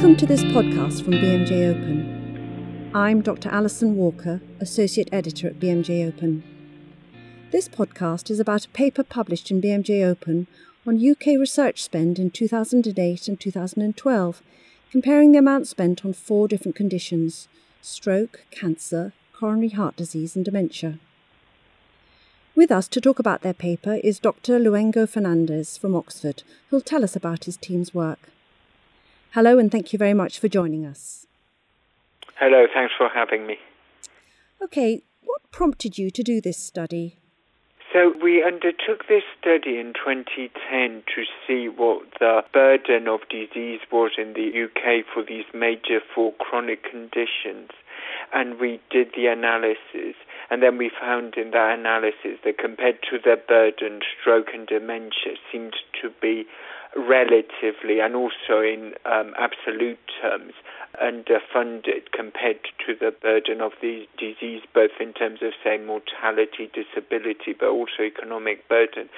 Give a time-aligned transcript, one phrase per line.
[0.00, 2.90] Welcome to this podcast from BMJ Open.
[2.94, 3.50] I'm Dr.
[3.50, 6.42] Alison Walker, Associate Editor at BMJ Open.
[7.52, 10.46] This podcast is about a paper published in BMJ Open
[10.86, 14.42] on UK research spend in 2008 and 2012,
[14.90, 17.48] comparing the amount spent on four different conditions
[17.82, 20.98] stroke, cancer, coronary heart disease, and dementia.
[22.56, 24.58] With us to talk about their paper is Dr.
[24.58, 28.30] Luengo Fernandez from Oxford, who'll tell us about his team's work.
[29.32, 31.26] Hello, and thank you very much for joining us.
[32.40, 33.58] Hello, thanks for having me.
[34.60, 37.16] Okay, what prompted you to do this study?
[37.92, 44.12] So we undertook this study in 2010 to see what the burden of disease was
[44.18, 47.70] in the UK for these major four chronic conditions.
[48.32, 50.14] And we did the analysis,
[50.50, 55.34] and then we found in that analysis that compared to the burden, stroke and dementia
[55.50, 56.46] seemed to be
[56.96, 60.54] relatively and also in um, absolute terms
[61.00, 67.54] underfunded compared to the burden of the disease, both in terms of, say, mortality, disability,
[67.58, 69.08] but also economic burden.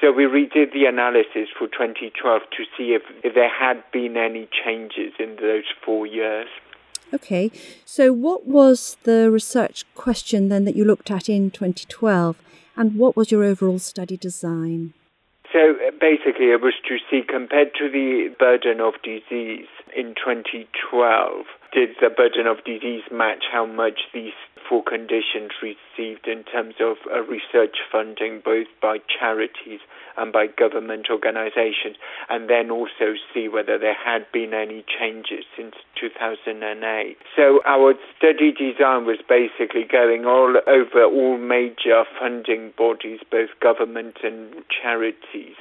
[0.00, 4.48] So we redid the analysis for 2012 to see if, if there had been any
[4.52, 6.48] changes in those four years.
[7.14, 7.50] Okay,
[7.84, 12.36] so what was the research question then that you looked at in 2012,
[12.76, 14.94] and what was your overall study design?
[15.52, 21.44] So uh, basically, it was to see, compared to the burden of disease in 2012,
[21.72, 24.32] did the burden of disease match how much these
[24.68, 29.80] four conditions received in terms of uh, research funding, both by charities
[30.16, 31.96] and by government organizations,
[32.28, 37.16] and then also see whether there had been any changes since 2008.
[37.36, 44.18] So our study design was basically going all over all major funding bodies, both government
[44.22, 45.56] and charities,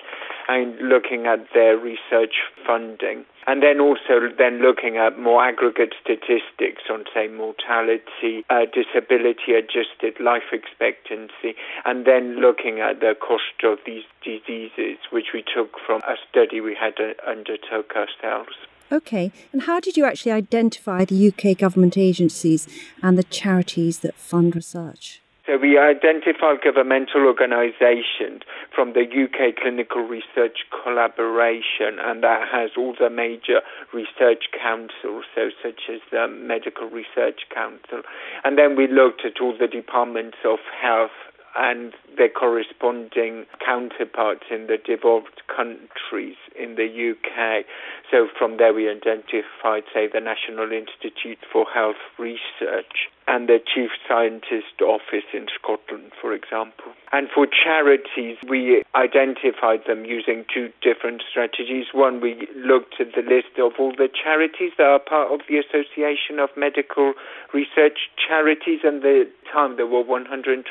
[0.51, 2.35] and looking at their research
[2.67, 3.23] funding.
[3.47, 10.19] And then also then looking at more aggregate statistics on, say, mortality, uh, disability adjusted
[10.19, 16.01] life expectancy, and then looking at the cost of these diseases, which we took from
[16.01, 18.53] a study we had uh, undertook ourselves.
[18.91, 22.67] Okay, and how did you actually identify the UK government agencies
[23.01, 25.21] and the charities that fund research?
[25.51, 32.95] So we identified governmental organisations from the UK Clinical Research Collaboration, and that has all
[32.97, 33.59] the major
[33.93, 37.99] research councils, so such as the Medical Research Council.
[38.45, 41.11] And then we looked at all the departments of health
[41.57, 47.65] and their corresponding counterparts in the devolved countries in the UK.
[48.09, 53.91] So from there we identified, say, the National Institute for Health Research and the Chief
[54.09, 56.91] Scientist Office in Scotland, for example.
[57.13, 61.87] And for charities, we identified them using two different strategies.
[61.93, 65.55] One, we looked at the list of all the charities that are part of the
[65.55, 67.13] Association of Medical
[67.53, 70.67] Research Charities, and the time there were 121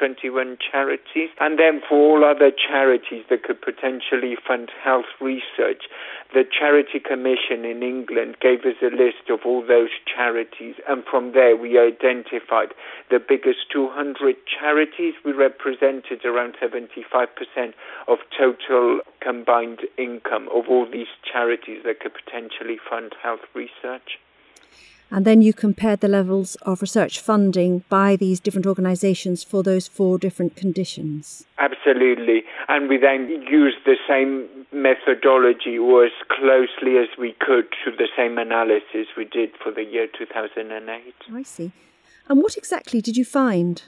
[0.61, 1.31] charities.
[1.41, 5.89] And then for all other charities that could potentially fund health research,
[6.35, 11.33] the Charity Commission in England gave us a list of all those charities, and from
[11.33, 12.50] there we identified
[13.11, 15.15] the biggest 200 charities.
[15.25, 17.75] We represented around 75%
[18.09, 24.19] of total combined income of all these charities that could potentially fund health research.
[25.13, 29.89] And then you compared the levels of research funding by these different organisations for those
[29.89, 31.45] four different conditions.
[31.59, 32.45] Absolutely.
[32.69, 38.07] And we then used the same methodology or as closely as we could to the
[38.17, 41.15] same analysis we did for the year 2008.
[41.33, 41.73] I see.
[42.31, 43.83] And what exactly did you find?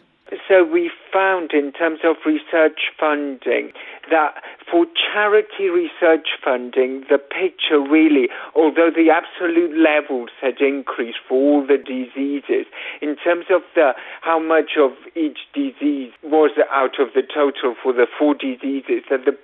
[0.49, 3.71] So we found in terms of research funding
[4.11, 11.35] that for charity research funding, the picture really, although the absolute levels had increased for
[11.39, 12.67] all the diseases,
[13.01, 13.93] in terms of the
[14.23, 19.25] how much of each disease was out of the total for the four diseases, that
[19.25, 19.39] the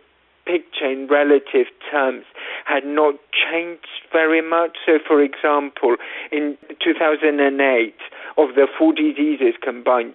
[0.48, 2.24] picture in relative terms
[2.64, 4.78] had not changed very much.
[4.86, 5.96] So, for example,
[6.32, 7.94] in 2008,
[8.38, 10.14] of the four diseases combined,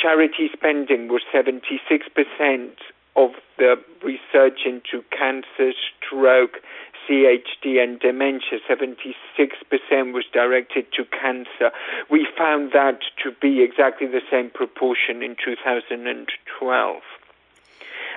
[0.00, 2.70] charity spending was 76%
[3.16, 6.60] of the research into cancer, stroke,
[7.08, 8.58] CHD, and dementia.
[8.70, 11.72] 76% was directed to cancer.
[12.10, 17.02] We found that to be exactly the same proportion in 2012.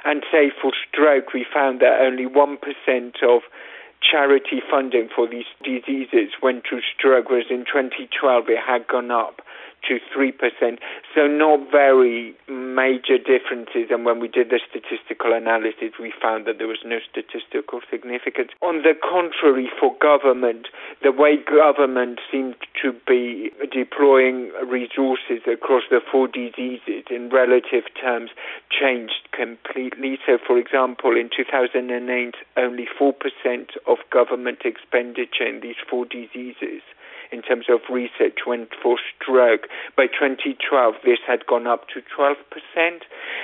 [0.06, 3.42] And say for stroke, we found that only 1% of
[4.02, 9.42] charity funding for these diseases went to stroke, whereas in 2012 it had gone up
[9.88, 10.80] to 3%.
[11.14, 16.58] So not very major differences, and when we did the statistical analysis, we found that
[16.58, 18.52] there was no statistical significance.
[18.62, 20.68] On the contrary, for government,
[21.04, 28.32] the way government seemed to be deploying resources across the four diseases in relative terms
[28.70, 30.18] changed completely.
[30.26, 33.14] So, for example, in 2008, only 4%
[33.88, 36.82] of government expenditure in these four diseases
[37.36, 39.68] in terms of research went for stroke.
[39.98, 42.36] By 2012, this had gone up to 12%.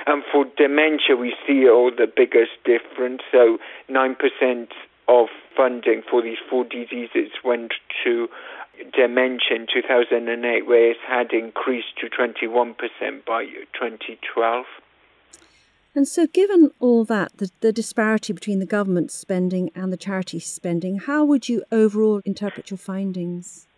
[0.06, 3.20] And for dementia, we see all the biggest difference.
[3.30, 3.58] So
[3.90, 4.68] 9%
[5.08, 7.74] of funding for these four diseases went
[8.04, 8.28] to
[8.96, 12.74] dementia in 2008, where it had increased to 21%
[13.26, 14.64] by 2012.
[15.94, 20.38] And so, given all that, the, the disparity between the government spending and the charity
[20.38, 23.68] spending, how would you overall interpret your findings?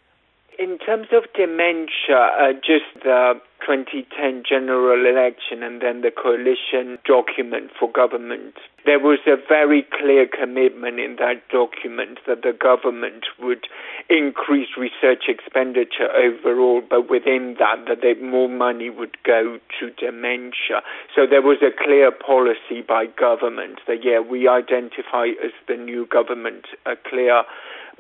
[0.57, 7.71] In terms of dementia, uh, just the 2010 general election and then the coalition document
[7.79, 8.55] for government,
[8.85, 13.67] there was a very clear commitment in that document that the government would
[14.09, 20.83] increase research expenditure overall, but within that, that they, more money would go to dementia.
[21.17, 26.07] So there was a clear policy by government that, yeah, we identify as the new
[26.07, 27.43] government a clear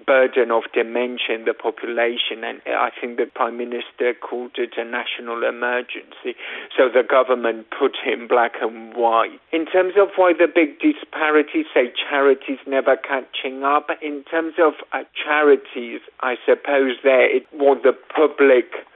[0.06, 4.84] burden of dementia in the population, and I think the Prime Minister called it a
[4.84, 6.36] national emergency.
[6.76, 9.40] So the government put in black and white.
[9.52, 14.74] In terms of why the big disparities, say charities never catching up, in terms of
[14.92, 18.86] uh, charities, I suppose there it what the public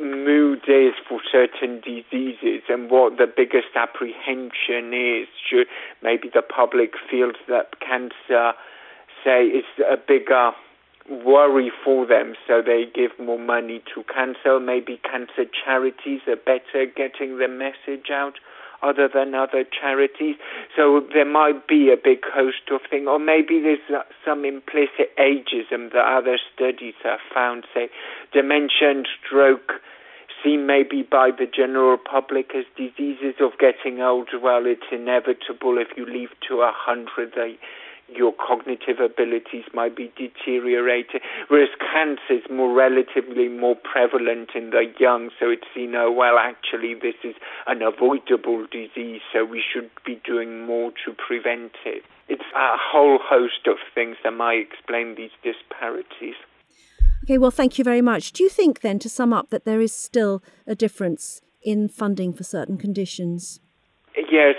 [0.00, 5.28] mood is for certain diseases and what the biggest apprehension is.
[5.48, 5.66] Should
[6.02, 8.54] maybe the public feels that cancer
[9.24, 10.52] say it's a bigger
[11.08, 14.60] worry for them, so they give more money to cancer.
[14.60, 18.34] Maybe cancer charities are better getting the message out
[18.82, 20.36] other than other charities.
[20.76, 25.92] So there might be a big host of things, or maybe there's some implicit ageism
[25.92, 27.90] that other studies have found, say
[28.32, 29.80] dementia and stroke
[30.42, 34.28] seen maybe by the general public as diseases of getting old.
[34.42, 37.34] Well, it's inevitable if you live to a hundred,
[38.14, 44.84] your cognitive abilities might be deteriorating, whereas cancer is more relatively more prevalent in the
[44.98, 47.34] young, so it's you know, well, actually, this is
[47.66, 52.02] an avoidable disease, so we should be doing more to prevent it.
[52.28, 56.36] It's a whole host of things that might explain these disparities.
[57.24, 58.32] Okay, well, thank you very much.
[58.32, 62.32] Do you think then, to sum up, that there is still a difference in funding
[62.32, 63.60] for certain conditions?
[64.30, 64.54] Yes,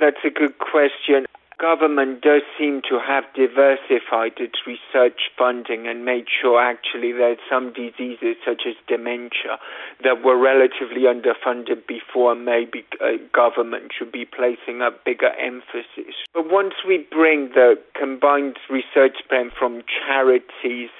[0.00, 1.26] that's a good question
[1.58, 7.72] government does seem to have diversified its research funding and made sure actually that some
[7.72, 9.58] diseases such as dementia
[10.02, 16.14] that were relatively underfunded before maybe uh, government should be placing a bigger emphasis.
[16.32, 20.90] But once we bring the combined research spend from charities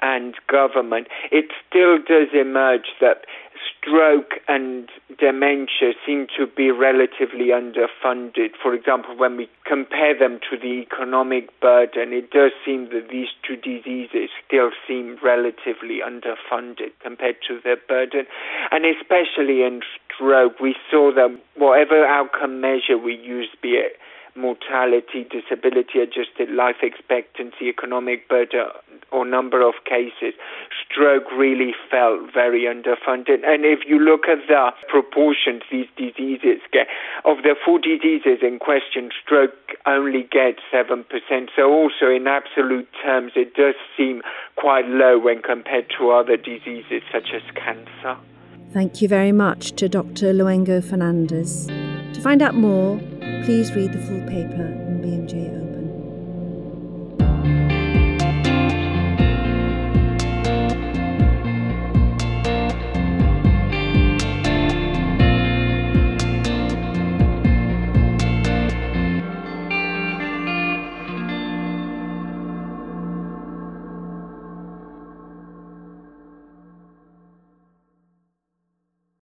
[0.00, 3.26] and government, it still does emerge that
[3.68, 8.50] stroke and dementia seem to be relatively underfunded.
[8.60, 13.28] For example, when we compare them to the economic burden, it does seem that these
[13.46, 18.26] two diseases still seem relatively underfunded compared to their burden.
[18.70, 19.80] And especially in
[20.14, 23.96] stroke, we saw that whatever outcome measure we use, be it
[24.36, 28.66] mortality, disability adjusted life expectancy, economic burden,
[29.12, 30.34] or number of cases,
[30.84, 33.44] stroke really felt very underfunded.
[33.44, 36.86] And if you look at the proportions these diseases get,
[37.24, 39.54] of the four diseases in question, stroke
[39.86, 41.04] only gets 7%.
[41.56, 44.22] So also in absolute terms, it does seem
[44.56, 48.16] quite low when compared to other diseases such as cancer.
[48.72, 50.32] Thank you very much to Dr.
[50.32, 51.66] Luengo Fernandez.
[51.66, 53.00] To find out more,
[53.44, 55.69] please read the full paper in BMJ